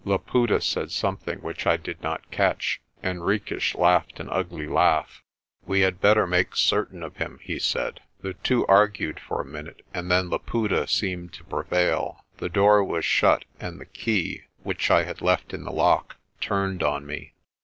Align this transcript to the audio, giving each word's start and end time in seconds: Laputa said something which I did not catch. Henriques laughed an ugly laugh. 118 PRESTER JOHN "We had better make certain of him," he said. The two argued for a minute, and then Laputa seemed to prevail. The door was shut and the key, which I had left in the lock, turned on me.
Laputa 0.03 0.59
said 0.59 0.89
something 0.89 1.37
which 1.43 1.67
I 1.67 1.77
did 1.77 2.01
not 2.01 2.31
catch. 2.31 2.81
Henriques 3.03 3.75
laughed 3.75 4.19
an 4.19 4.29
ugly 4.29 4.65
laugh. 4.65 5.21
118 5.65 5.65
PRESTER 5.65 5.65
JOHN 5.65 5.71
"We 5.71 5.81
had 5.81 6.01
better 6.01 6.25
make 6.27 6.55
certain 6.55 7.03
of 7.03 7.17
him," 7.17 7.39
he 7.43 7.59
said. 7.59 7.99
The 8.21 8.33
two 8.33 8.65
argued 8.65 9.19
for 9.19 9.39
a 9.39 9.45
minute, 9.45 9.83
and 9.93 10.09
then 10.09 10.31
Laputa 10.31 10.87
seemed 10.87 11.33
to 11.33 11.43
prevail. 11.43 12.25
The 12.37 12.49
door 12.49 12.83
was 12.83 13.05
shut 13.05 13.45
and 13.59 13.79
the 13.79 13.85
key, 13.85 14.41
which 14.63 14.89
I 14.89 15.03
had 15.03 15.21
left 15.21 15.53
in 15.53 15.65
the 15.65 15.71
lock, 15.71 16.15
turned 16.39 16.81
on 16.81 17.05
me. 17.05 17.33